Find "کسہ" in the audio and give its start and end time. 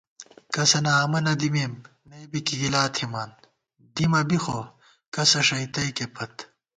5.13-5.39